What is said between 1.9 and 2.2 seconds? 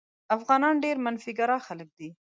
دي.